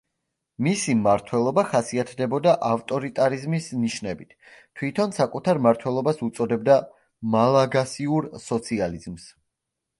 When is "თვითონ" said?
4.81-5.15